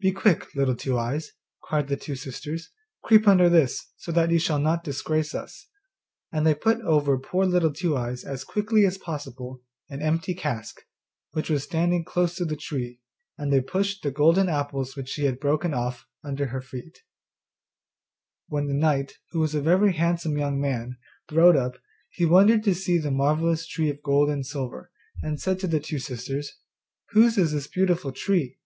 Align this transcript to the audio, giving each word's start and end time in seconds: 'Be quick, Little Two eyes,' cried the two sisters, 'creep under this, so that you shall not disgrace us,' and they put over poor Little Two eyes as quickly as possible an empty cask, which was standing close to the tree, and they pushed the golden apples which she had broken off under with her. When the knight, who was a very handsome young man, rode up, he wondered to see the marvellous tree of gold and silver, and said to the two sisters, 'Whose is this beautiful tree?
'Be 0.00 0.10
quick, 0.10 0.52
Little 0.56 0.74
Two 0.74 0.98
eyes,' 0.98 1.30
cried 1.62 1.86
the 1.86 1.96
two 1.96 2.16
sisters, 2.16 2.70
'creep 3.04 3.28
under 3.28 3.48
this, 3.48 3.92
so 3.96 4.10
that 4.10 4.32
you 4.32 4.40
shall 4.40 4.58
not 4.58 4.82
disgrace 4.82 5.36
us,' 5.36 5.68
and 6.32 6.44
they 6.44 6.52
put 6.52 6.80
over 6.80 7.16
poor 7.16 7.44
Little 7.46 7.72
Two 7.72 7.96
eyes 7.96 8.24
as 8.24 8.42
quickly 8.42 8.84
as 8.84 8.98
possible 8.98 9.62
an 9.88 10.02
empty 10.02 10.34
cask, 10.34 10.80
which 11.30 11.48
was 11.48 11.62
standing 11.62 12.02
close 12.04 12.34
to 12.34 12.44
the 12.44 12.56
tree, 12.56 12.98
and 13.38 13.52
they 13.52 13.60
pushed 13.60 14.02
the 14.02 14.10
golden 14.10 14.48
apples 14.48 14.96
which 14.96 15.10
she 15.10 15.26
had 15.26 15.38
broken 15.38 15.72
off 15.72 16.08
under 16.24 16.50
with 16.52 16.68
her. 16.72 16.82
When 18.48 18.66
the 18.66 18.74
knight, 18.74 19.18
who 19.30 19.38
was 19.38 19.54
a 19.54 19.60
very 19.60 19.92
handsome 19.92 20.36
young 20.36 20.60
man, 20.60 20.98
rode 21.30 21.54
up, 21.56 21.76
he 22.10 22.26
wondered 22.26 22.64
to 22.64 22.74
see 22.74 22.98
the 22.98 23.12
marvellous 23.12 23.64
tree 23.64 23.90
of 23.90 24.02
gold 24.02 24.28
and 24.28 24.44
silver, 24.44 24.90
and 25.22 25.40
said 25.40 25.60
to 25.60 25.68
the 25.68 25.78
two 25.78 26.00
sisters, 26.00 26.50
'Whose 27.10 27.38
is 27.38 27.52
this 27.52 27.68
beautiful 27.68 28.10
tree? 28.10 28.58